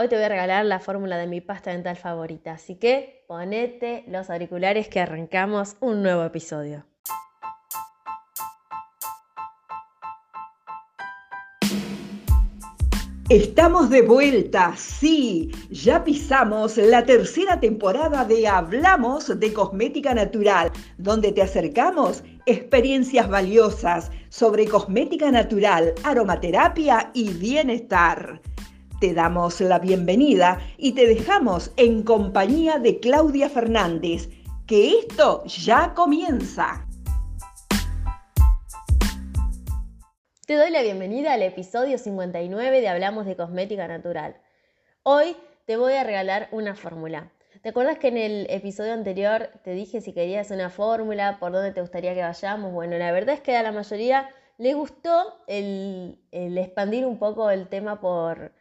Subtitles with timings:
[0.00, 4.04] Hoy te voy a regalar la fórmula de mi pasta dental favorita, así que ponete
[4.06, 6.84] los auriculares que arrancamos un nuevo episodio.
[13.28, 21.32] Estamos de vuelta, sí, ya pisamos la tercera temporada de Hablamos de Cosmética Natural, donde
[21.32, 28.40] te acercamos experiencias valiosas sobre cosmética natural, aromaterapia y bienestar.
[29.00, 34.28] Te damos la bienvenida y te dejamos en compañía de Claudia Fernández,
[34.66, 36.84] que esto ya comienza.
[40.48, 44.36] Te doy la bienvenida al episodio 59 de Hablamos de Cosmética Natural.
[45.04, 47.30] Hoy te voy a regalar una fórmula.
[47.62, 51.70] ¿Te acuerdas que en el episodio anterior te dije si querías una fórmula, por dónde
[51.70, 52.72] te gustaría que vayamos?
[52.72, 54.28] Bueno, la verdad es que a la mayoría
[54.58, 58.52] le gustó el, expandir un poco el tema por,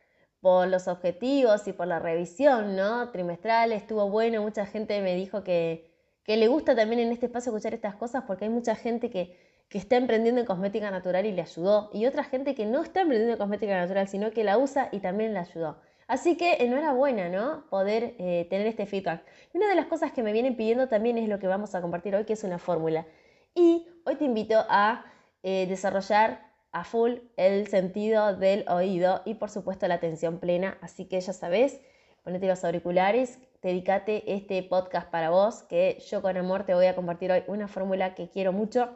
[0.48, 3.10] por los objetivos y por la revisión, ¿no?
[3.10, 5.92] Trimestral estuvo bueno, mucha gente me dijo que,
[6.24, 9.36] que le gusta también en este espacio escuchar estas cosas porque hay mucha gente que
[9.68, 13.02] que está emprendiendo en cosmética natural y le ayudó, y otra gente que no está
[13.02, 15.76] emprendiendo en cosmética natural, sino que la usa y también le ayudó.
[16.08, 17.66] Así que enhorabuena, ¿no?
[17.70, 19.26] Poder eh, tener este feedback.
[19.54, 22.16] una de las cosas que me vienen pidiendo también es lo que vamos a compartir
[22.16, 23.06] hoy, que es una fórmula.
[23.54, 25.04] Y hoy te invito a
[25.44, 26.47] eh, desarrollar
[26.80, 30.78] a full el sentido del oído y por supuesto la atención plena.
[30.82, 31.82] Así que ya sabes,
[32.24, 36.96] ponete los auriculares, dedícate este podcast para vos, que yo con amor te voy a
[36.96, 38.96] compartir hoy una fórmula que quiero mucho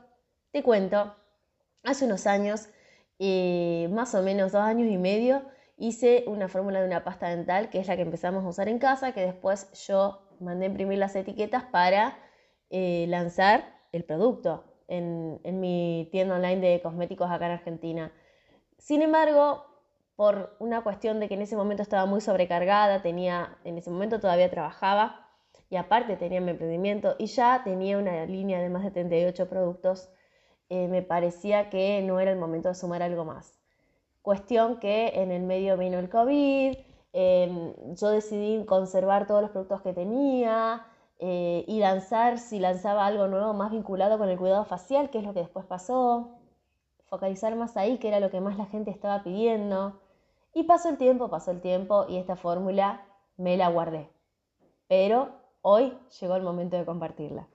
[0.51, 1.15] te cuento,
[1.83, 2.67] hace unos años,
[3.19, 5.43] eh, más o menos dos años y medio,
[5.77, 8.77] hice una fórmula de una pasta dental, que es la que empezamos a usar en
[8.77, 12.19] casa, que después yo mandé imprimir las etiquetas para
[12.69, 18.11] eh, lanzar el producto en, mi tienda online de cosméticos acá en Argentina.
[18.77, 19.65] Sin embargo,
[20.15, 24.19] por una cuestión de que en ese momento estaba muy sobrecargada, tenía, en ese momento
[24.19, 25.27] todavía trabajaba
[25.69, 30.09] y aparte tenía mi emprendimiento y ya tenía una línea de más de 38 productos
[30.69, 33.59] eh, me parecía que no era el momento de sumar algo más.
[34.21, 36.77] Cuestión que en el medio vino el COVID,
[37.13, 40.85] em, yo decidí conservar todos los productos que tenía
[41.23, 45.23] eh, y lanzar, si lanzaba algo nuevo más vinculado con el cuidado facial, que es
[45.23, 46.31] lo que después pasó,
[47.05, 50.01] focalizar más ahí, que era lo que más la gente estaba pidiendo.
[50.51, 53.05] Y pasó el tiempo, pasó el tiempo y esta fórmula
[53.37, 54.09] me la guardé.
[54.87, 55.29] Pero
[55.61, 57.47] hoy llegó el momento de compartirla.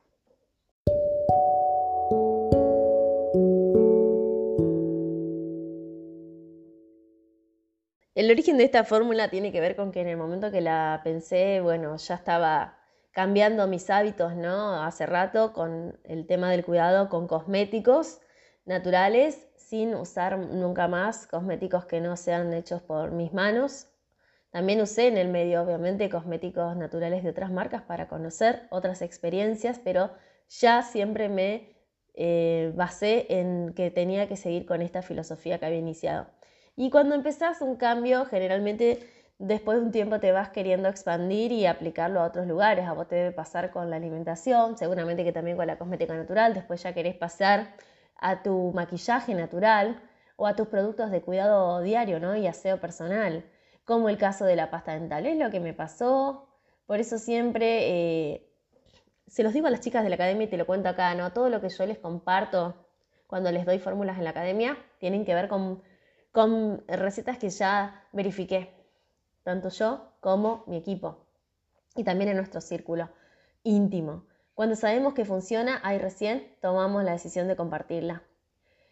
[8.14, 11.00] El origen de esta fórmula tiene que ver con que en el momento que la
[11.02, 12.78] pensé, bueno, ya estaba
[13.16, 14.84] cambiando mis hábitos, ¿no?
[14.84, 18.20] Hace rato con el tema del cuidado con cosméticos
[18.66, 23.86] naturales, sin usar nunca más cosméticos que no sean hechos por mis manos.
[24.50, 29.80] También usé en el medio, obviamente, cosméticos naturales de otras marcas para conocer otras experiencias,
[29.82, 30.10] pero
[30.50, 31.74] ya siempre me
[32.12, 36.26] eh, basé en que tenía que seguir con esta filosofía que había iniciado.
[36.76, 38.98] Y cuando empezás un cambio, generalmente
[39.38, 42.86] después de un tiempo te vas queriendo expandir y aplicarlo a otros lugares.
[42.86, 46.54] A vos te debe pasar con la alimentación, seguramente que también con la cosmética natural.
[46.54, 47.74] Después ya querés pasar
[48.18, 50.02] a tu maquillaje natural
[50.36, 52.36] o a tus productos de cuidado diario ¿no?
[52.36, 53.44] y aseo personal,
[53.84, 55.26] como el caso de la pasta dental.
[55.26, 56.48] Es lo que me pasó.
[56.86, 58.48] Por eso siempre eh,
[59.26, 61.32] se los digo a las chicas de la academia y te lo cuento acá, ¿no?
[61.32, 62.86] Todo lo que yo les comparto
[63.26, 65.82] cuando les doy fórmulas en la academia tienen que ver con
[66.36, 68.75] con recetas que ya verifiqué,
[69.46, 71.24] tanto yo como mi equipo
[71.94, 73.08] y también en nuestro círculo
[73.62, 74.24] íntimo.
[74.54, 78.24] Cuando sabemos que funciona, ahí recién tomamos la decisión de compartirla.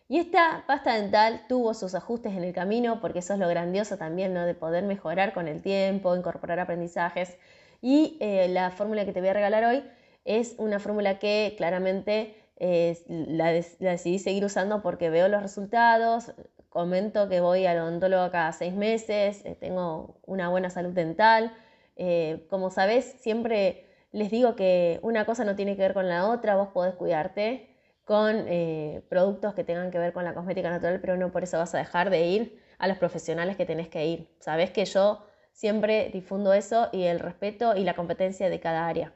[0.06, 3.97] Y esta pasta dental tuvo sus ajustes en el camino, porque eso es lo grandioso
[3.97, 4.47] también, ¿no?
[4.47, 7.36] De poder mejorar con el tiempo, incorporar aprendizajes.
[7.82, 9.82] Y eh, la fórmula que te voy a regalar hoy
[10.25, 13.50] es una fórmula que claramente eh, la,
[13.81, 16.32] la, decidí seguir usando porque veo los resultados,
[16.75, 21.54] comento que voy al odontólogo cada seis meses, eh, tengo una buena salud dental.
[21.95, 26.28] Eh, como sabés, siempre les digo que una cosa no tiene que ver con la
[26.28, 27.69] otra, vos podés cuidarte
[28.04, 31.59] con eh, productos que tengan que ver con la cosmética natural, pero no por eso
[31.59, 34.34] vas a dejar de ir a los profesionales que tenés que ir.
[34.41, 39.13] Sabés que yo siempre difundo eso y el respeto y la competencia de cada área.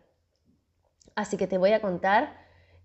[1.16, 2.36] Así que te voy a contar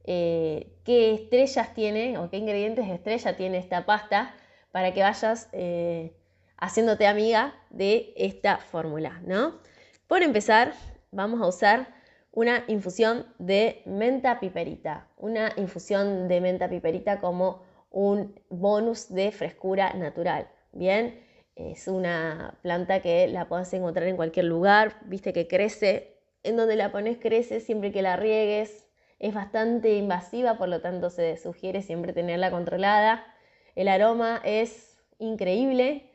[0.03, 4.33] qué estrellas tiene o qué ingredientes de estrella tiene esta pasta
[4.73, 6.17] para que vayas eh,
[6.57, 9.59] haciéndote amiga de esta fórmula, ¿no?
[10.07, 10.73] Por empezar,
[11.11, 11.93] vamos a usar
[12.31, 17.61] una infusión de menta piperita, una infusión de menta piperita como
[17.91, 21.23] un bonus de frescura natural, ¿bien?
[21.55, 26.75] Es una planta que la puedes encontrar en cualquier lugar, viste que crece, en donde
[26.75, 28.87] la pones crece siempre que la riegues.
[29.19, 33.23] Es bastante invasiva, por lo tanto se sugiere siempre tenerla controlada.
[33.75, 36.09] El aroma es increíble.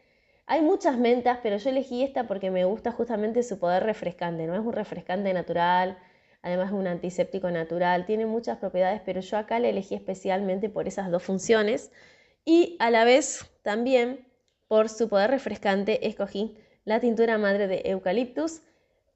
[0.46, 4.46] Hay muchas mentas, pero yo elegí esta porque me gusta justamente su poder refrescante.
[4.46, 5.98] No es un refrescante natural,
[6.42, 10.88] además es un antiséptico natural, tiene muchas propiedades, pero yo acá la elegí especialmente por
[10.88, 11.90] esas dos funciones
[12.44, 14.26] y a la vez también
[14.68, 18.62] por su poder refrescante escogí la tintura madre de eucaliptus.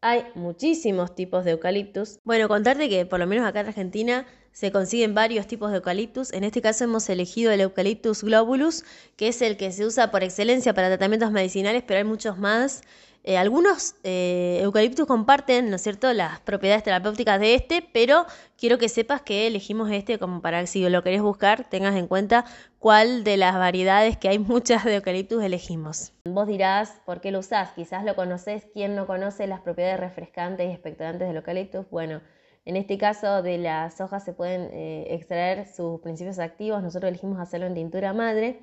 [0.05, 2.19] Hay muchísimos tipos de eucaliptus.
[2.25, 6.33] Bueno, contarte que por lo menos acá en Argentina se consiguen varios tipos de eucaliptus.
[6.33, 8.83] En este caso hemos elegido el Eucaliptus globulus,
[9.17, 12.83] que es el que se usa por excelencia para tratamientos medicinales, pero hay muchos más.
[13.25, 18.27] Eh, algunos eh, eucaliptus comparten, ¿no es cierto?, las propiedades terapéuticas de este, pero
[18.57, 22.09] quiero que sepas que elegimos este como para que si lo querés buscar, tengas en
[22.09, 22.45] cuenta
[22.81, 26.13] cuál de las variedades, que hay muchas de eucaliptus, elegimos.
[26.25, 27.71] Vos dirás, ¿por qué lo usás?
[27.75, 31.89] Quizás lo conoces, ¿quién no conoce las propiedades refrescantes y expectorantes del eucaliptus?
[31.91, 32.23] Bueno,
[32.65, 37.39] en este caso de las hojas se pueden eh, extraer sus principios activos, nosotros elegimos
[37.39, 38.61] hacerlo en tintura madre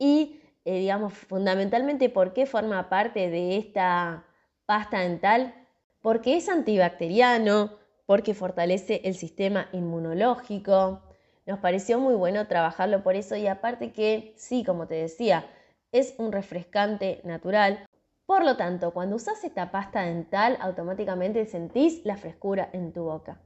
[0.00, 4.24] y eh, digamos fundamentalmente por qué forma parte de esta
[4.66, 5.54] pasta dental,
[6.02, 11.02] porque es antibacteriano, porque fortalece el sistema inmunológico.
[11.46, 15.46] Nos pareció muy bueno trabajarlo por eso y aparte que sí, como te decía,
[15.92, 17.86] es un refrescante natural.
[18.26, 23.40] Por lo tanto, cuando usas esta pasta dental, automáticamente sentís la frescura en tu boca.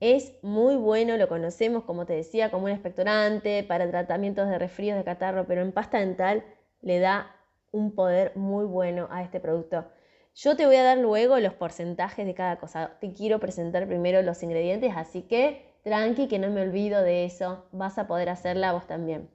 [0.00, 4.98] Es muy bueno, lo conocemos, como te decía, como un expectorante para tratamientos de resfríos
[4.98, 6.44] de catarro, pero en pasta dental
[6.82, 7.34] le da
[7.72, 9.86] un poder muy bueno a este producto.
[10.34, 12.98] Yo te voy a dar luego los porcentajes de cada cosa.
[13.00, 17.64] Te quiero presentar primero los ingredientes, así que tranqui, que no me olvido de eso.
[17.72, 19.30] Vas a poder hacerla vos también.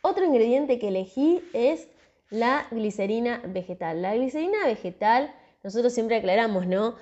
[0.00, 1.88] Otro ingrediente que elegí es
[2.30, 4.00] la glicerina vegetal.
[4.00, 5.34] La glicerina vegetal,
[5.64, 6.94] nosotros siempre aclaramos, ¿no?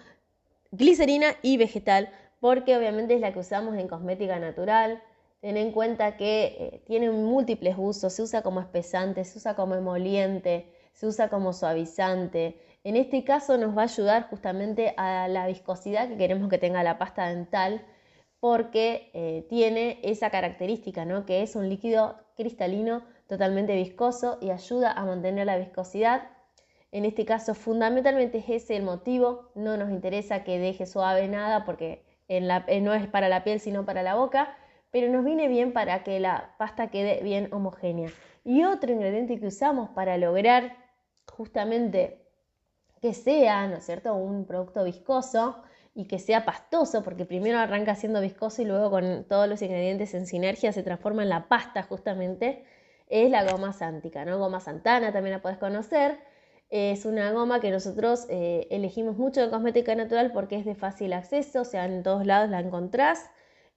[0.72, 5.02] Glicerina y vegetal, porque obviamente es la que usamos en cosmética natural.
[5.40, 9.74] Ten en cuenta que eh, tiene múltiples usos, se usa como espesante, se usa como
[9.74, 12.60] emoliente, se usa como suavizante.
[12.84, 16.82] En este caso nos va a ayudar justamente a la viscosidad que queremos que tenga
[16.82, 17.84] la pasta dental
[18.40, 21.26] porque eh, tiene esa característica, ¿no?
[21.26, 26.28] que es un líquido cristalino totalmente viscoso y ayuda a mantener la viscosidad.
[26.92, 29.50] En este caso, fundamentalmente es ese el motivo.
[29.54, 33.84] No nos interesa que deje suave nada porque eh, no es para la piel sino
[33.84, 34.56] para la boca,
[34.90, 38.10] pero nos viene bien para que la pasta quede bien homogénea.
[38.44, 40.76] Y otro ingrediente que usamos para lograr
[41.30, 42.26] justamente
[43.00, 45.62] que sea, ¿no es cierto?, un producto viscoso
[45.94, 50.14] y que sea pastoso, porque primero arranca siendo viscoso y luego con todos los ingredientes
[50.14, 52.64] en sinergia se transforma en la pasta justamente
[53.08, 54.38] es la goma sántica, ¿no?
[54.38, 56.18] Goma santana también la puedes conocer.
[56.70, 61.12] Es una goma que nosotros eh, elegimos mucho de cosmética natural porque es de fácil
[61.12, 63.28] acceso, o sea, en todos lados la encontrás.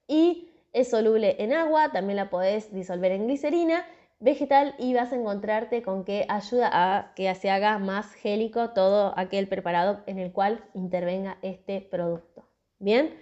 [0.06, 3.84] Y es soluble en agua, también la podés disolver en glicerina.
[4.20, 9.12] Vegetal y vas a encontrarte con que ayuda a que se haga más gélico todo
[9.16, 12.48] aquel preparado en el cual intervenga este producto.
[12.78, 13.12] Bien,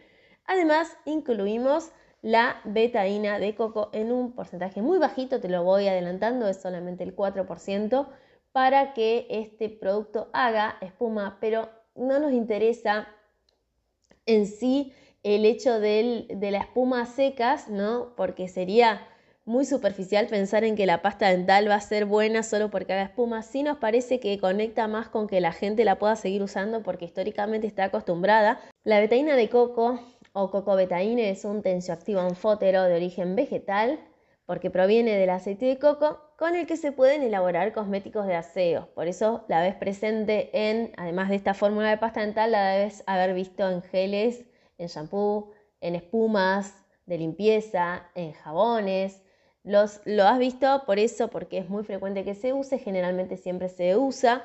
[0.45, 6.47] además incluimos la betaína de coco en un porcentaje muy bajito, te lo voy adelantando,
[6.47, 8.09] es solamente el 4%,
[8.53, 13.09] para que este producto haga espuma, pero no nos interesa
[14.27, 14.93] en sí
[15.23, 18.15] el hecho de la espuma secas, ¿no?
[18.17, 19.07] Porque sería
[19.45, 23.03] muy superficial pensar en que la pasta dental va a ser buena solo porque haga
[23.03, 23.43] espuma.
[23.43, 27.05] Sí nos parece que conecta más con que la gente la pueda seguir usando porque
[27.05, 28.61] históricamente está acostumbrada.
[28.85, 30.01] La betaína de coco
[30.33, 33.99] o cocobetaína es un tensioactivo anfótero de origen vegetal
[34.47, 38.89] porque proviene del aceite de coco con el que se pueden elaborar cosméticos de aseo.
[38.97, 43.05] Por eso la ves presente en, además de esta fórmula de pasta dental, la debes
[43.07, 44.45] haber visto en geles,
[44.77, 49.23] en shampoo, en espumas de limpieza, en jabones.
[49.63, 53.69] Los, lo has visto por eso, porque es muy frecuente que se use, generalmente siempre
[53.69, 54.45] se usa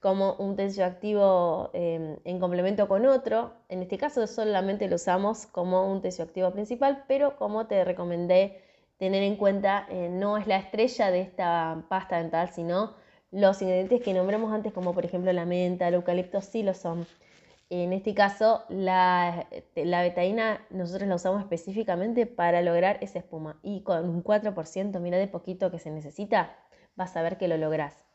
[0.00, 3.54] como un tensioactivo em, en complemento con otro.
[3.70, 8.67] En este caso solamente lo usamos como un tensioactivo principal, pero como te recomendé
[8.98, 12.94] tener en cuenta, eh, no es la estrella de esta pasta dental, sino
[13.30, 17.06] los ingredientes que nombramos antes, como por ejemplo la menta, el eucalipto, sí lo son.
[17.70, 23.58] En este caso, la, la betaína nosotros la usamos específicamente para lograr esa espuma.
[23.62, 26.56] Y con un 4%, mira de poquito que se necesita,
[26.96, 28.08] vas a ver que lo lográs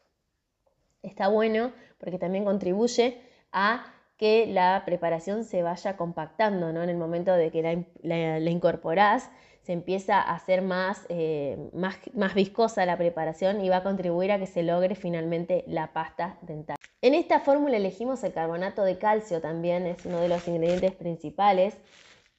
[1.03, 3.21] está bueno porque también contribuye
[3.51, 6.83] a que la preparación se vaya compactando, ¿no?
[6.83, 9.29] En el momento de que la, incorporás,
[9.61, 14.31] se empieza a hacer más, eh, más, más viscosa la preparación y va a contribuir
[14.31, 16.75] a que se logre finalmente la pasta dental.
[17.01, 21.77] En esta fórmula elegimos el carbonato de calcio también, es uno de los ingredientes principales,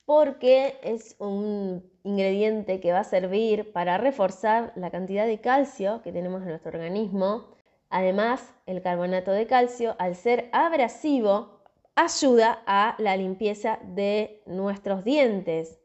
[0.05, 6.13] porque es un ingrediente que va a servir para reforzar la cantidad de calcio que
[6.13, 7.55] tenemos en nuestro organismo.
[7.89, 11.54] Además, el carbonato de calcio, al ser abrasivo,
[11.97, 15.79] ayuda a la limpieza de nuestros dientes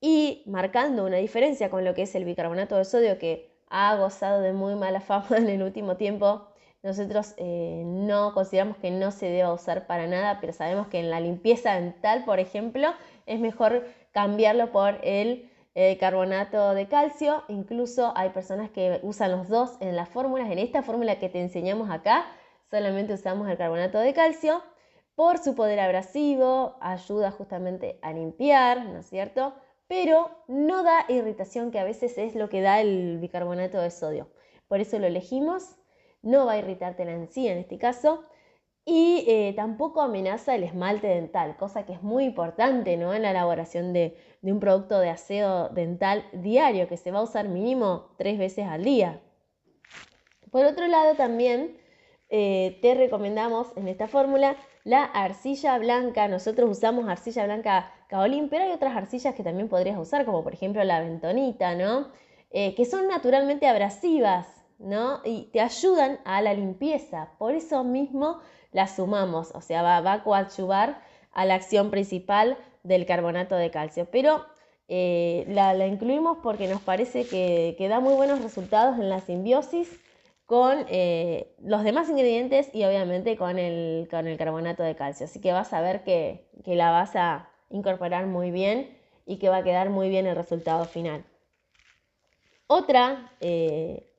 [0.00, 4.40] y marcando una diferencia con lo que es el bicarbonato de sodio que ha gozado
[4.40, 6.48] de muy mala fama en el último tiempo.
[6.82, 11.10] Nosotros eh, no consideramos que no se deba usar para nada, pero sabemos que en
[11.10, 12.92] la limpieza dental, por ejemplo,
[13.24, 17.42] es mejor cambiarlo por el eh, carbonato de calcio.
[17.48, 20.50] Incluso hay personas que usan los dos en las fórmulas.
[20.50, 22.26] En esta fórmula que te enseñamos acá,
[22.70, 24.62] solamente usamos el carbonato de calcio
[25.14, 29.54] por su poder abrasivo, ayuda justamente a limpiar, ¿no es cierto?
[29.86, 34.28] Pero no da irritación, que a veces es lo que da el bicarbonato de sodio.
[34.66, 35.76] Por eso lo elegimos,
[36.22, 38.24] no va a irritarte la encía en este caso,
[38.86, 43.14] y eh, tampoco amenaza el esmalte dental, cosa que es muy importante ¿no?
[43.14, 47.48] en la elaboración de, un producto de aseo dental diario que se va a usar
[47.48, 49.22] mínimo tres veces al día.
[50.50, 51.78] Por otro lado, también
[52.28, 56.28] eh, te recomendamos en esta fórmula la arcilla blanca.
[56.28, 60.54] Nosotros usamos arcilla blanca caolín, pero hay otras arcillas que también podrías usar, como por
[60.54, 62.08] ejemplo la bentonita, ¿no?
[62.50, 64.46] Eh, que son naturalmente abrasivas,
[64.78, 65.20] ¿no?
[65.24, 67.30] Y te ayudan a la limpieza.
[67.38, 68.38] Por eso mismo
[68.70, 71.00] la sumamos, o sea, va, a coadyuvar
[71.32, 74.06] a la acción principal del carbonato de calcio.
[74.10, 74.44] Pero
[74.88, 79.88] eh, la, incluimos porque nos parece que, da muy buenos resultados en la simbiosis
[80.46, 85.24] con eh, los demás ingredientes y obviamente con el, con el, carbonato de calcio.
[85.24, 88.96] Así que vas a ver que, la vas a incorporar muy bien
[89.26, 91.24] y que va a quedar muy bien el resultado final.
[92.66, 94.10] Otra, eh,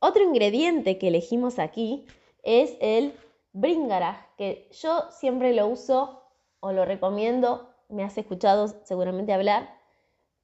[0.00, 2.06] otro ingrediente que elegimos aquí
[2.42, 3.14] es el
[3.52, 6.22] Bringaraj, que yo siempre lo uso
[6.60, 9.76] o lo recomiendo, me has escuchado seguramente hablar,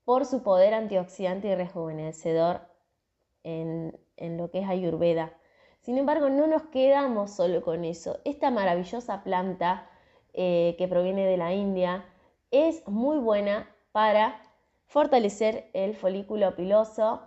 [0.05, 2.61] por su poder antioxidante y rejuvenecedor
[3.45, 3.93] en,
[4.37, 5.33] lo que es Ayurveda.
[5.81, 8.19] Sin embargo, no nos quedamos solo con eso.
[8.25, 9.89] Esta maravillosa planta
[10.35, 12.05] eh, que proviene de la India
[12.51, 14.43] es muy buena para
[14.87, 17.23] fortalecer el folículo piloso,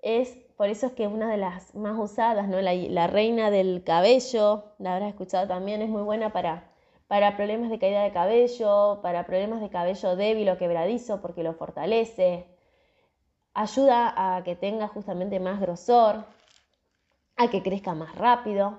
[0.00, 2.60] es por eso es que una de las más usadas, ¿no?
[2.60, 6.70] la, reina del cabello, la habrás escuchado también, es muy buena para,
[7.08, 11.54] para problemas de caída de cabello, para problemas de cabello débil o quebradizo, porque lo
[11.54, 12.46] fortalece.
[13.54, 16.24] Ayuda a que tenga justamente más grosor,
[17.36, 18.78] a que crezca más rápido.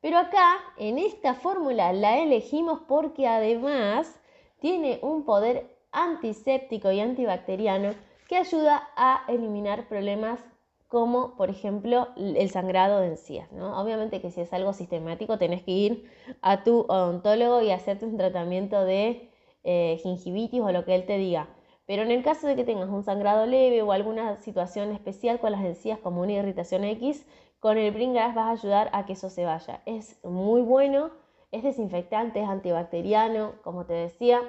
[0.00, 4.20] Pero acá, en esta fórmula, la elegimos porque además
[4.60, 7.94] tiene un poder antiséptico y antibacteriano
[8.28, 10.40] que ayuda a eliminar problemas
[10.86, 13.52] como por ejemplo el sangrado de encías.
[13.52, 13.80] ¿no?
[13.80, 16.10] Obviamente que si es algo sistemático tenés que ir
[16.40, 19.30] a tu odontólogo y hacerte un tratamiento de
[19.64, 21.48] eh, gingivitis o lo que él te diga.
[21.88, 25.52] Pero en el caso de que tengas un sangrado leve o alguna situación especial con
[25.52, 27.26] las encías como una irritación X,
[27.60, 29.80] con el Bringas vas a ayudar a que eso se vaya.
[29.86, 31.10] Es muy bueno,
[31.50, 34.42] es desinfectante, es antibacteriano, como te decía,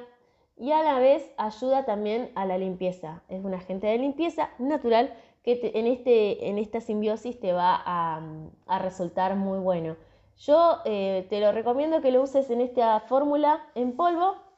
[0.57, 3.23] y a la vez ayuda también a la limpieza.
[3.29, 8.79] Es un agente de limpieza natural que en, este, en esta simbiosis te va a,
[8.81, 9.95] resultar muy bueno.
[10.39, 14.48] Yo eh, te lo recomiendo que lo uses en esta fórmula en polvo.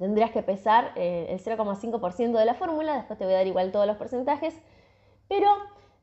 [0.00, 3.70] Tendrías que pesar eh, el 0,5% de la fórmula, después te voy a dar igual
[3.70, 4.58] todos los porcentajes.
[5.28, 5.46] Pero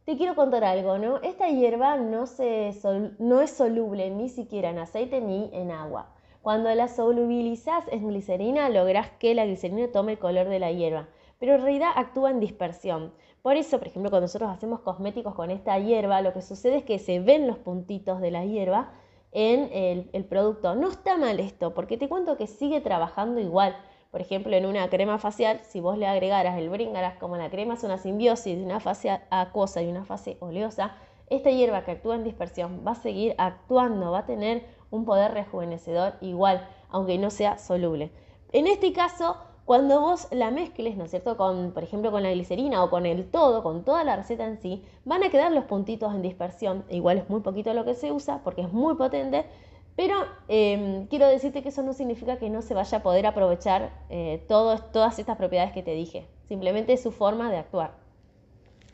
[0.06, 1.18] te quiero contar algo, ¿no?
[1.24, 6.14] Esta hierba no, es soluble ni siquiera en aceite ni en agua.
[6.44, 11.08] Cuando la solubilizas en glicerina, logras que la glicerina tome el color de la hierba,
[11.40, 13.12] pero en realidad actúa en dispersión.
[13.42, 16.84] Por eso, por ejemplo, cuando nosotros hacemos cosméticos con esta hierba, lo que sucede es
[16.84, 18.92] que se ven los puntitos de la hierba
[19.38, 20.74] en el, producto.
[20.74, 23.78] No está mal esto, porque te cuento que sigue trabajando igual.
[24.10, 27.76] Por ejemplo, en una crema facial, si vos le agregaras el bringaras, como la crema
[27.76, 30.96] es una simbiosis de una fase acuosa y una fase oleosa,
[31.30, 35.34] esta hierba que actúa en dispersión va a seguir actuando, va a tener un poder
[35.34, 38.10] rejuvenecedor igual, aunque no sea soluble.
[38.54, 42.32] En este caso, cuando vos la mezcles, ¿no es cierto?, con, por ejemplo, con la
[42.32, 45.66] glicerina o con el todo, con toda la receta en sí, van a quedar los
[45.66, 46.86] puntitos en dispersión.
[46.90, 49.44] Igual es muy poquito lo que se usa porque es muy potente,
[49.98, 50.16] pero
[50.48, 54.42] em, quiero decirte que eso no significa que no se vaya a poder aprovechar eh,
[54.48, 56.30] todas estas propiedades que te dije.
[56.48, 57.92] Simplemente es su forma de actuar.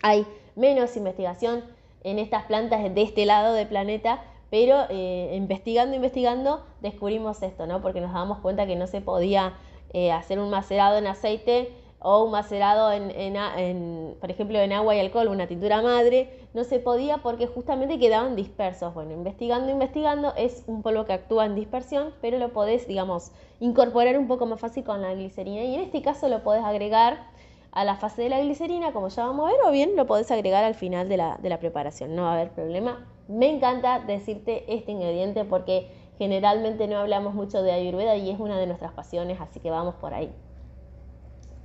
[0.01, 0.25] Hay
[0.55, 1.63] menos investigación
[2.03, 7.79] en estas plantas de este lado del planeta, pero eh, investigando, investigando, descubrimos esto, ¿no?
[7.83, 9.53] Porque nos damos cuenta que no se podía
[9.93, 11.71] eh, hacer un macerado en aceite
[12.03, 16.79] o un macerado en, por ejemplo, en agua y alcohol, una tintura madre, no se
[16.79, 18.93] podía porque justamente quedaban dispersos.
[18.93, 23.31] Bueno, investigando, investigando, es un polvo que actúa en dispersión, pero lo podés, digamos,
[23.61, 27.31] incorporar un poco más fácil con la glicerina y en este caso lo podés agregar
[27.71, 30.29] a la fase de la glicerina, como ya vamos a ver, o bien lo podés
[30.29, 33.07] agregar al final de la, de la preparación, no va a haber problema.
[33.29, 38.57] Me encanta decirte este ingrediente porque generalmente no hablamos mucho de ayurveda y es una
[38.57, 40.31] de nuestras pasiones, así que vamos por ahí.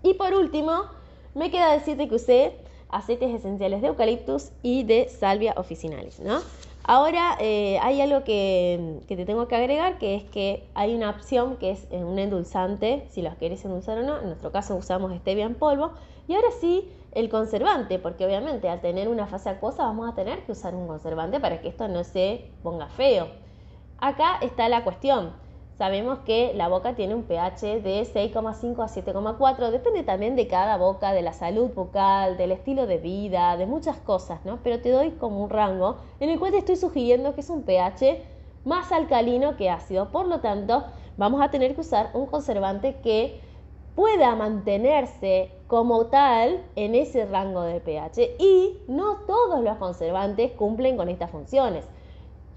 [0.02, 0.84] Y por último,
[1.34, 2.56] me queda decirte que usé
[2.88, 6.40] aceites esenciales de eucaliptus y de salvia officinalis, ¿no?
[6.84, 11.58] Ahora eh, hay algo que, te tengo que agregar, que es que hay una opción
[11.58, 15.14] que es eh, un endulzante, si los querés endulzar o no, en nuestro caso usamos
[15.18, 15.92] stevia en polvo,
[16.26, 20.44] y ahora sí el conservante, porque obviamente al tener una fase acuosa vamos a tener
[20.44, 23.28] que usar un conservante para que esto no se ponga feo.
[24.00, 25.32] Acá está la cuestión.
[25.76, 30.76] Sabemos que la boca tiene un pH de 6,5 a 7,4, depende también de cada
[30.76, 34.60] boca, de la salud bucal, del estilo de vida, de muchas cosas, ¿no?
[34.62, 37.64] Pero te doy como un rango en el cual te estoy sugiriendo que es un
[37.64, 38.22] pH
[38.64, 40.12] más alcalino que ácido.
[40.12, 40.84] Por lo tanto,
[41.16, 43.40] vamos a tener que usar un conservante que
[43.96, 50.96] pueda mantenerse como tal en ese rango de pH y no todos los conservantes cumplen
[50.96, 51.84] con estas funciones.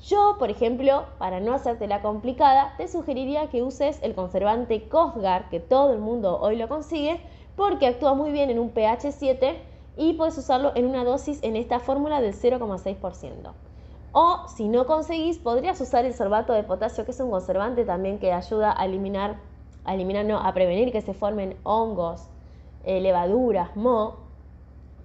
[0.08, 5.48] Yo, por ejemplo, para no hacerte la complicada, te sugeriría que uses el conservante Cosgar,
[5.50, 7.22] que todo el mundo hoy lo consigue,
[7.56, 9.62] porque actúa muy bien en un pH 7
[9.98, 13.54] y puedes usarlo en una dosis en esta fórmula del 0,6%.
[14.12, 18.18] O si no conseguís, podrías usar el sorbato de potasio, que es un conservante también
[18.18, 19.40] que ayuda a eliminar,
[19.86, 22.28] a eliminar, no, a prevenir que se formen hongos,
[22.84, 24.18] eh, levaduras, moho.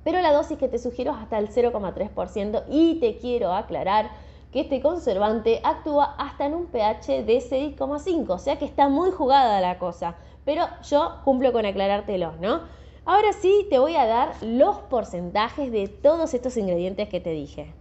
[0.04, 4.10] Pero la dosis que te sugiero es hasta el 0,3% y te quiero aclarar
[4.52, 9.10] que este conservante actúa hasta en un pH de 6,5, o sea que está muy
[9.10, 12.62] jugada la cosa, pero yo cumplo con aclarártelo, ¿no?
[13.04, 17.72] Ahora sí te voy a dar los porcentajes de todos estos ingredientes que te dije.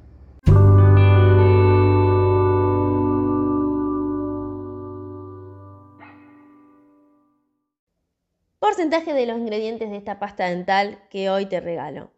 [8.59, 12.11] Porcentaje de los ingredientes de esta pasta dental que hoy te regalo.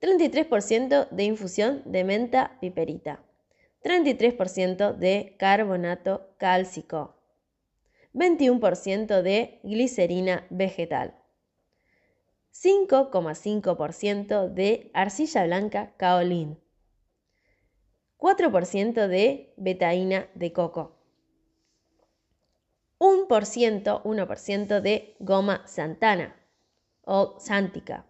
[0.00, 3.25] 33% de infusión de menta piperita.
[3.86, 7.14] 33% de carbonato cálcico,
[8.14, 11.14] 21% de glicerina vegetal,
[12.50, 16.58] 5,5% de arcilla blanca kaolin,
[18.18, 20.96] 4% de betaína de coco,
[22.98, 26.34] 1%, 1% de goma santana
[27.02, 28.04] o sántica,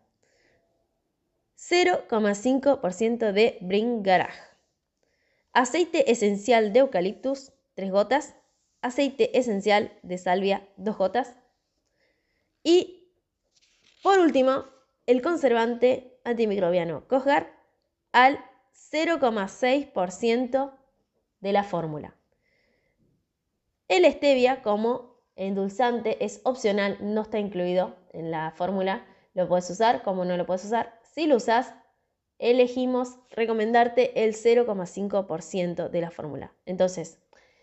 [1.58, 4.55] 0,5% de bringaraj,
[5.56, 8.36] aceite esencial de eucaliptus, 3 gotas,
[8.82, 11.34] aceite esencial de salvia, 2 gotas.
[12.62, 13.10] Y
[14.02, 14.66] por último,
[15.06, 17.50] el conservante antimicrobiano Cosgar
[18.12, 18.38] al
[18.74, 20.72] 0,6%
[21.40, 22.14] de la fórmula.
[23.88, 29.06] El stevia como endulzante es opcional, no está incluido en la fórmula.
[29.32, 31.00] Lo puedes usar como no lo puedes usar.
[31.14, 31.72] Si lo usas,
[32.38, 36.52] elegimos recomendarte el 0,5% de la fórmula.
[36.64, 37.18] Entonces,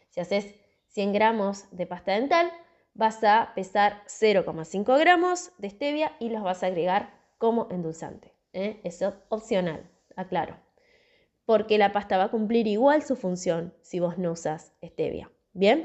[0.10, 0.56] si haces
[0.88, 2.52] 100 gramos de pasta dental,
[2.94, 8.34] vas a pesar 0,5 gramos de stevia y los vas a agregar como endulzante.
[8.54, 8.80] ¿eh?
[8.84, 10.58] Es opcional, aclaro.
[11.46, 15.30] Porque la pasta va a cumplir igual su función si vos no usas stevia.
[15.54, 15.84] ¿Bien?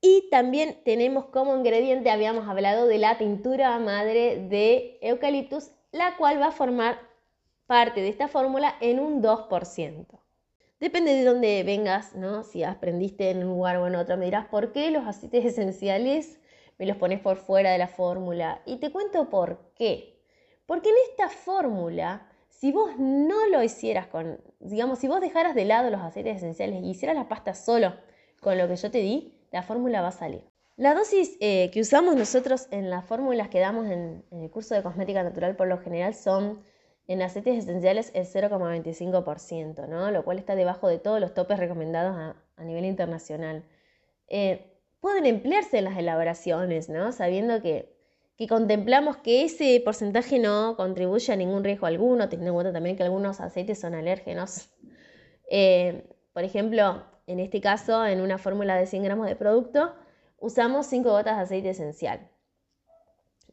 [0.00, 6.40] Y también tenemos como ingrediente, habíamos hablado de la tintura madre de eucaliptus, la cual
[6.40, 6.98] va a formar
[7.66, 10.06] parte de esta fórmula en un 2%.
[10.80, 12.42] Depende de dónde vengas, ¿no?
[12.42, 16.38] Si aprendiste en un lugar o en otro, me dirás, ¿por qué los aceites esenciales
[16.78, 18.60] me los pones por fuera de la fórmula?
[18.66, 20.20] Y te cuento por qué.
[20.66, 25.64] Porque en esta fórmula, si vos no lo hicieras con, digamos, si vos dejaras de
[25.64, 27.94] lado los aceites esenciales y hicieras la pasta solo
[28.40, 30.44] con lo que yo te di, la fórmula va a salir.
[30.76, 34.82] La dosis eh, que usamos nosotros en las fórmulas que damos en el curso de
[34.82, 36.62] cosmética natural por lo general son
[37.06, 40.10] en aceites esenciales el 0,25%, ¿no?
[40.10, 42.16] lo cual está debajo de todos los topes recomendados
[42.56, 43.64] a, nivel internacional.
[44.28, 47.12] Eh, pueden emplearse en las elaboraciones, ¿no?
[47.12, 47.92] sabiendo que,
[48.48, 53.02] contemplamos que ese porcentaje no contribuye a ningún riesgo alguno, teniendo en cuenta también que
[53.02, 54.70] algunos aceites son alérgenos.
[55.50, 59.94] Eh, por ejemplo, en este caso, en una fórmula de 100 gramos de producto,
[60.38, 62.28] usamos 5 gotas de aceite esencial.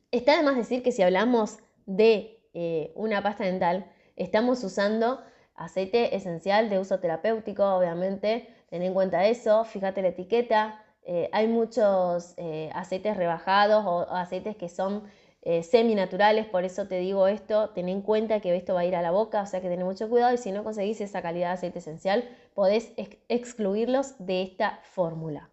[0.09, 5.21] Está de más decir que si hablamos de eh, una pasta dental, estamos usando
[5.55, 10.83] aceite esencial de uso terapéutico, obviamente, ten en cuenta eso, fíjate la etiqueta.
[11.03, 15.03] Eh, hay muchos eh, aceites rebajados o, aceites que son
[15.41, 18.95] eh, seminaturales, por eso te digo esto, ten en cuenta que esto va a ir
[18.95, 21.47] a la boca, o sea que ten mucho cuidado y si no conseguís esa calidad
[21.47, 22.93] de aceite esencial, podés
[23.27, 25.49] excluirlos de esta fórmula.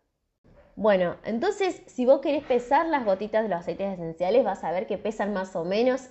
[0.76, 4.86] Bueno, entonces si vos querés pesar las gotitas de los aceites esenciales, vas a ver
[4.86, 6.08] que pesan más o menos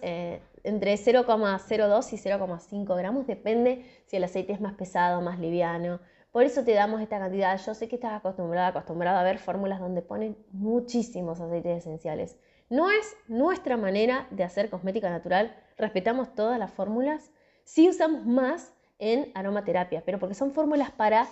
[0.67, 5.99] entre 0,02 y 0,5 gramos, depende si el aceite es más pesado, más liviano.
[6.32, 7.60] Por eso te damos esta cantidad.
[7.60, 12.38] Yo sé que estás acostumbrado a ver fórmulas donde ponen muchísimos aceites esenciales.
[12.69, 15.56] No es nuestra manera de hacer cosmética natural.
[15.77, 17.32] Respetamos todas las fórmulas.
[17.63, 21.27] Sí usamos más en aromaterapia, pero porque son fórmulas para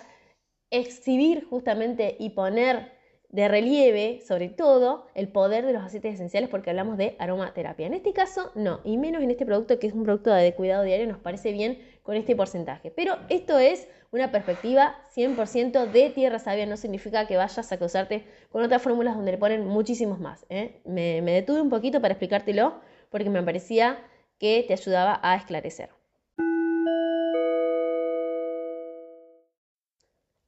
[0.70, 2.95] exhibir justamente y poner
[3.36, 7.86] de relieve, sobre todo, el poder de los aceites esenciales porque hablamos de aromaterapia.
[7.86, 10.84] En este caso, no, y menos en este producto que es un producto de cuidado
[10.84, 12.90] diario, nos parece bien con este porcentaje.
[12.90, 18.24] Pero esto es una perspectiva 100% de tierra sabia, no significa que vayas a causarte
[18.50, 20.46] con otras fórmulas donde le ponen muchísimos más.
[20.48, 20.80] ¿eh?
[20.86, 23.98] Me, me detuve un poquito para explicártelo porque me parecía
[24.38, 25.95] que te ayudaba a esclarecer.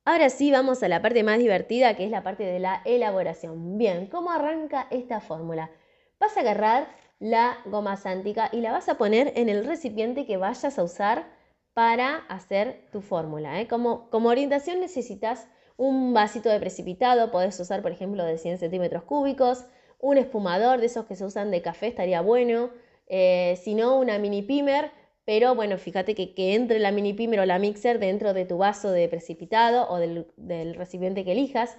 [0.08, 3.76] Ahora sí vamos a la parte más divertida, que es la parte de la elaboración.
[3.76, 5.70] Bien, ¿cómo arranca esta fórmula?
[6.18, 10.38] Vas a agarrar la goma sántica y la vas a poner en el recipiente que
[10.38, 11.26] vayas a usar
[11.74, 13.60] para hacer tu fórmula.
[13.60, 13.68] ¿eh?
[13.68, 19.66] Como, orientación necesitas un vasito de precipitado, podés usar por ejemplo de 100 centímetros cúbicos,
[19.98, 22.70] un espumador de esos que se usan de café estaría bueno,
[23.08, 24.90] eh, si no una mini pimer
[25.28, 28.90] pero bueno, fíjate que, entre la mini pimer o la mixer dentro de tu vaso
[28.90, 31.76] de precipitado o del, recipiente que elijas.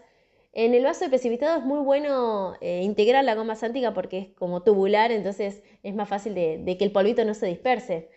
[0.53, 4.27] En el vaso de precipitado es muy bueno eh, integrar la goma sántica porque es
[4.35, 8.11] como tubular, entonces es más fácil de, de, que el polvito no se disperse.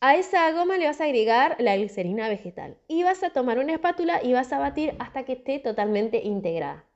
[0.00, 3.74] A esa goma le vas a agregar la glicerina vegetal y vas a tomar una
[3.74, 6.86] espátula y vas a batir hasta que esté totalmente integrada.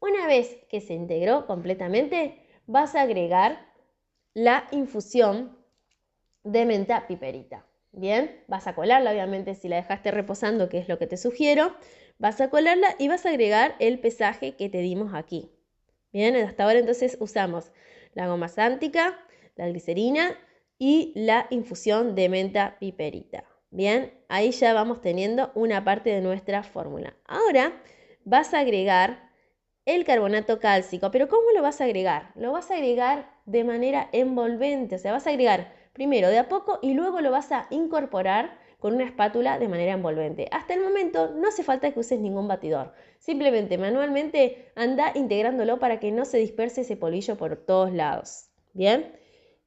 [0.00, 3.64] Una vez que se integró completamente, vas a agregar
[4.34, 5.57] la infusión
[6.44, 7.64] de menta piperita.
[7.92, 11.74] Bien, vas a colarla, obviamente, si la dejaste reposando, que es lo que te sugiero,
[12.18, 15.50] vas a colarla y vas a agregar el pesaje que te dimos aquí.
[16.12, 17.72] Bien, hasta ahora entonces usamos
[18.14, 19.18] la goma sántica,
[19.56, 20.36] la glicerina
[20.78, 23.44] y la infusión de menta piperita.
[23.70, 27.14] Bien, ahí ya vamos teniendo una parte de nuestra fórmula.
[27.26, 27.72] Ahora
[28.24, 29.30] vas a agregar
[29.84, 32.32] el carbonato cálcico, pero ¿cómo lo vas a agregar?
[32.34, 36.48] Lo vas a agregar de manera envolvente, o sea, vas a agregar primero de a
[36.48, 40.46] poco y luego lo vas a incorporar con una espátula de manera envolvente.
[40.52, 42.92] Hasta el momento no hace falta que uses ningún batidor.
[43.18, 48.50] Simplemente manualmente anda integrándolo para que no se disperse ese polillo por todos lados.
[48.74, 49.10] Bien,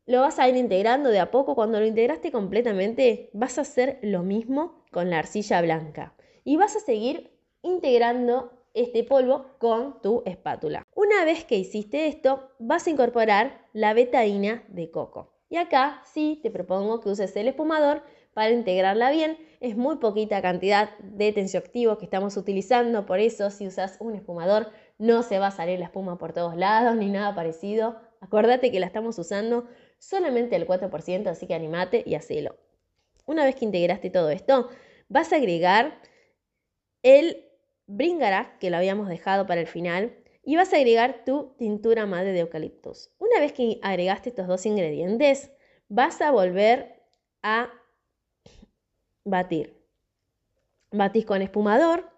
[0.05, 1.53] lo vas a ir integrando de a poco.
[1.53, 6.15] Cuando lo integraste completamente, vas a hacer lo mismo con la arcilla blanca
[6.45, 10.83] y vas a seguir integrando este polvo con tu espátula.
[10.95, 15.40] Una vez que hiciste esto, vas a incorporar la betaína de coco.
[15.51, 19.37] Y acá sí te propongo que uses el espumador para integrarla bien.
[19.59, 24.71] Es muy poquita cantidad de tensioactivo que estamos utilizando, por eso si usas un espumador
[24.97, 27.99] no se va a salir la espuma por todos lados ni nada parecido.
[28.21, 29.67] Acuérdate que la estamos usando
[29.99, 32.55] solamente el 4%, así que animate y hacelo.
[33.25, 34.69] Una vez que integraste todo esto,
[35.09, 35.99] vas a agregar
[37.03, 37.45] el
[37.87, 42.31] bringara, que lo habíamos dejado para el final, y vas a agregar tu tintura madre
[42.31, 43.11] de eucaliptus.
[43.19, 45.51] Una vez que agregaste estos dos ingredientes,
[45.87, 47.03] vas a volver
[47.43, 47.69] a
[49.23, 49.79] batir.
[50.91, 52.09] Batís con espumador,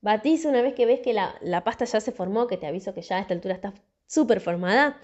[0.00, 3.02] batís una vez que ves que la, pasta ya se formó, que te aviso que
[3.02, 3.74] ya a esta altura está
[4.06, 4.98] súper formada,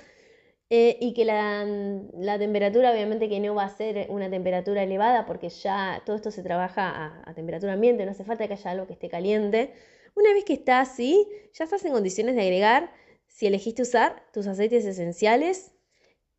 [0.71, 5.49] eh, y que la, temperatura obviamente que no va a ser una temperatura elevada porque
[5.49, 8.87] ya todo esto se trabaja a, a temperatura ambiente, no hace falta que haya algo
[8.87, 9.73] que esté caliente.
[10.19, 12.93] Una vez que está así, ya estás en condiciones de agregar,
[13.29, 15.71] si elegiste usar, tus aceites esenciales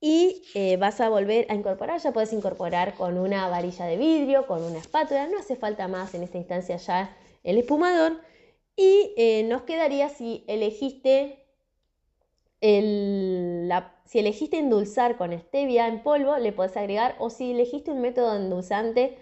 [0.02, 4.48] y eh, vas a volver a incorporar, ya puedes incorporar con una varilla de vidrio,
[4.48, 7.16] con una espátula, no hace falta más en esta instancia ya
[7.46, 8.20] el espumador.
[8.76, 11.46] Y eh, nos quedaría si elegiste,
[12.60, 18.36] si elegiste endulzar con stevia en polvo, le puedes agregar, o si elegiste un método
[18.36, 19.18] endulzante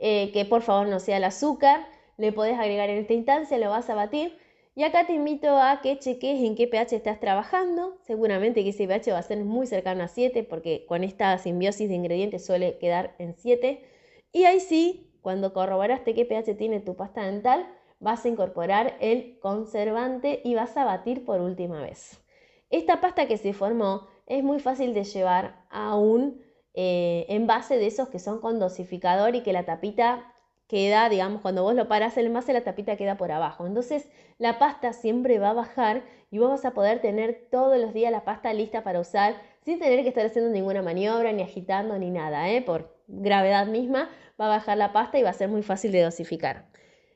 [0.00, 1.86] eh, que por favor no sea el azúcar,
[2.22, 4.38] le podés agregar en esta instancia, lo vas a batir.
[4.76, 7.98] Y acá te invito a que cheques en qué pH estás trabajando.
[8.06, 11.88] Seguramente que ese pH va a ser muy cercano a 7 porque con esta simbiosis
[11.88, 13.84] de ingredientes suele quedar en 7.
[14.32, 17.66] Y ahí sí, cuando corroboraste qué pH tiene tu pasta dental,
[17.98, 22.22] vas a incorporar el conservante y vas a batir por última vez.
[22.70, 26.40] Esta pasta que se formó es muy fácil de llevar a un
[26.74, 30.31] eh, envase de esos que son con dosificador y que la tapita
[30.72, 33.66] queda, digamos, cuando vos lo paras el envase, la tapita queda por abajo.
[33.66, 34.08] Entonces
[34.38, 38.10] la pasta siempre va a bajar y vos vas a poder tener todos los días
[38.10, 39.34] la pasta lista para usar
[39.66, 42.62] sin tener que estar haciendo ninguna maniobra, ni agitando, ni nada, ¿eh?
[42.62, 44.08] por gravedad misma
[44.40, 46.64] va a bajar la pasta y va a ser muy fácil de dosificar.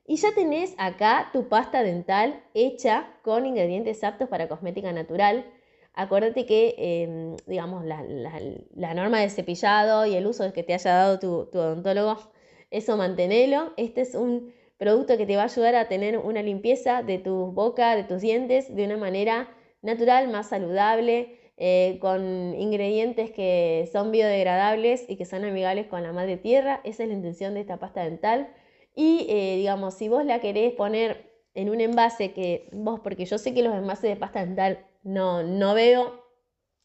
[0.06, 5.46] Y ya tenés acá tu pasta dental hecha con ingredientes aptos para cosmética natural.
[5.94, 11.18] Acuérdate que, em, digamos, la, norma de cepillado y el uso que te haya dado
[11.18, 12.35] tu, tu odontólogo
[12.76, 13.72] eso mantenelo.
[13.76, 17.52] Este es un producto que te va a ayudar a tener una limpieza de tu
[17.52, 19.48] boca, de tus dientes, de una manera
[19.82, 26.12] natural, más saludable, eh, con ingredientes que son biodegradables y que son amigables con la
[26.12, 26.80] madre tierra.
[26.84, 28.48] Esa es la intención de esta pasta dental.
[28.94, 33.38] Y eh, digamos, si vos la querés poner en un envase que vos, porque yo
[33.38, 36.26] sé que los envases de pasta dental no, no veo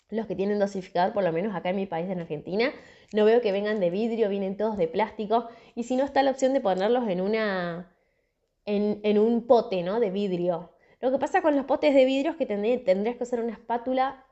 [0.10, 2.72] los que tienen dosificador, por lo menos acá en mi país, en Argentina,
[3.14, 5.48] no veo que vengan de vidrio, vienen todos de plástico.
[5.76, 7.94] Y si no, está la opción de ponerlos en, una,
[8.66, 10.00] en, un pote ¿no?
[10.00, 10.72] de vidrio.
[11.02, 14.26] Lo que pasa con los potes de vidrio es que tendrías que usar una espátula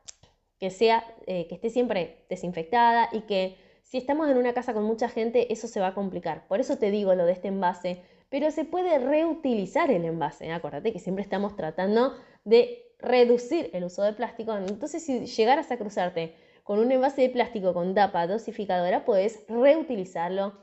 [0.60, 4.84] que, sea, eh, que esté siempre desinfectada y que si estamos en una casa con
[4.84, 6.48] mucha gente, eso se va a complicar.
[6.48, 8.04] Por eso te digo lo de este envase.
[8.30, 10.52] Pero se puede reutilizar el envase.
[10.52, 12.14] Acuérdate que siempre estamos tratando
[12.44, 14.56] de reducir el uso de plástico.
[14.56, 16.36] Entonces, si llegaras a cruzarte
[16.70, 20.54] con un envase de plástico con tapa dosificadora, puedes reutilizarlo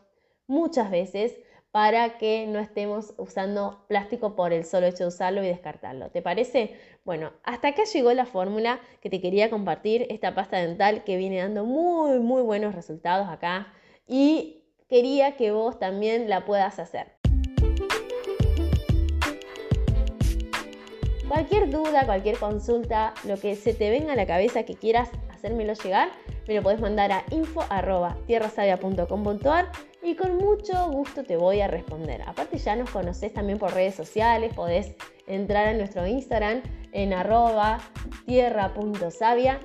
[0.46, 1.36] muchas veces
[1.72, 6.10] para que no estemos usando plástico por el solo hecho de usarlo y descartarlo.
[6.12, 6.76] ¿Te parece?
[7.04, 11.38] Bueno, hasta acá llegó la fórmula que te quería compartir, esta pasta dental que viene
[11.38, 13.74] dando muy, muy buenos resultados acá
[14.06, 17.16] y quería que vos también la puedas hacer.
[21.26, 25.10] Cualquier duda, cualquier consulta, lo que se te venga a la cabeza que quieras
[25.46, 26.08] hacérmelo llegar,
[26.48, 29.70] me lo podés mandar a info.tierrasavia.com.ar
[30.02, 32.22] y con mucho gusto te voy a responder.
[32.26, 34.96] Aparte ya nos conoces también por redes sociales, podés
[35.28, 37.78] entrar a nuestro Instagram en arroba
[38.26, 39.60] tierra.savia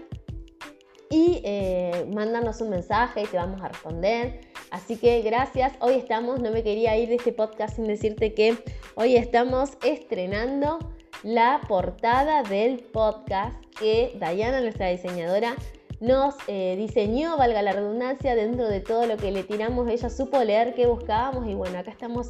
[1.10, 4.42] y eh, mandarnos un mensaje y te vamos a responder.
[4.70, 8.56] Así que gracias, hoy estamos, no me quería ir de este podcast sin decirte que
[8.96, 10.78] hoy estamos estrenando
[11.24, 15.56] la portada del podcast que Dayana, nuestra diseñadora,
[16.00, 20.44] nos eh, diseñó, valga la redundancia, dentro de todo lo que le tiramos, ella supo
[20.44, 22.30] leer qué buscábamos y bueno, acá estamos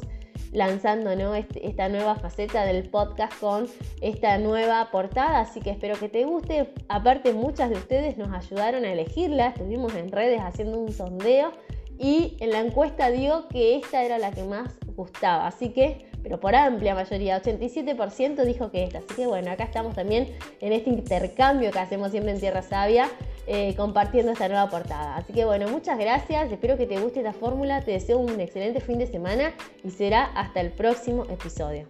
[0.52, 1.10] lanzando.
[1.34, 3.68] Este, esta nueva faceta del podcast con
[4.02, 6.72] esta nueva portada, así que espero que te guste.
[6.88, 11.52] Aparte, muchas de ustedes nos ayudaron a elegirla, estuvimos en redes haciendo un sondeo
[11.98, 16.38] y en la encuesta dio que esta era la que más gustaba, así que pero
[16.38, 18.98] por amplia mayoría, 87% dijo que esta.
[18.98, 20.28] Así que bueno, acá estamos también
[20.60, 23.08] en este intercambio que hacemos siempre en Tierra Sabia,
[23.46, 25.16] eh, compartiendo esta nueva portada.
[25.16, 28.80] Así que bueno, muchas gracias, espero que te guste esta fórmula, te deseo un excelente
[28.80, 31.86] fin de semana y será hasta el próximo episodio.